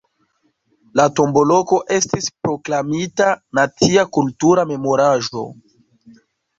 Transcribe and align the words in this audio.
La 0.99 1.05
tombo-loko 1.19 1.79
estis 1.99 2.31
proklamita 2.47 3.31
nacia 3.61 4.09
kultura 4.19 4.69
memoraĵo. 4.75 5.49